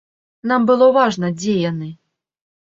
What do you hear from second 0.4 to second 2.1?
Нам было важна, дзе яны.